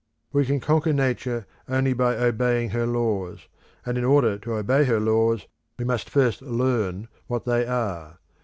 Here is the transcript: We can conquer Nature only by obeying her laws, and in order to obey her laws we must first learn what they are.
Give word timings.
We 0.33 0.45
can 0.47 0.59
conquer 0.59 0.93
Nature 0.93 1.45
only 1.69 1.93
by 1.93 2.17
obeying 2.17 2.71
her 2.71 2.87
laws, 2.87 3.47
and 3.85 3.99
in 3.99 4.03
order 4.03 4.39
to 4.39 4.53
obey 4.55 4.85
her 4.85 4.99
laws 4.99 5.45
we 5.77 5.85
must 5.85 6.09
first 6.09 6.41
learn 6.41 7.07
what 7.27 7.45
they 7.45 7.67
are. 7.67 8.17